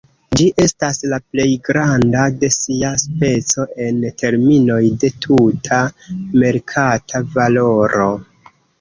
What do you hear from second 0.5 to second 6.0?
estas la plej granda de sia speco en terminoj de tuta